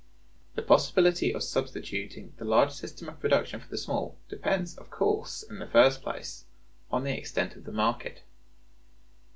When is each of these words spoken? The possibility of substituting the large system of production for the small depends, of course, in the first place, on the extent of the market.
The 0.55 0.63
possibility 0.63 1.31
of 1.31 1.43
substituting 1.43 2.33
the 2.37 2.43
large 2.43 2.71
system 2.71 3.07
of 3.07 3.19
production 3.19 3.59
for 3.59 3.67
the 3.69 3.77
small 3.77 4.17
depends, 4.29 4.75
of 4.75 4.89
course, 4.89 5.43
in 5.43 5.59
the 5.59 5.67
first 5.67 6.01
place, 6.01 6.45
on 6.89 7.03
the 7.03 7.15
extent 7.15 7.55
of 7.55 7.65
the 7.65 7.71
market. 7.71 8.23